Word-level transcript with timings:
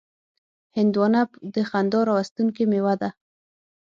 هندوانه 0.77 1.21
د 1.53 1.55
خندا 1.69 1.99
راوستونکې 2.09 2.63
میوه 2.71 2.93
ده. 3.01 3.09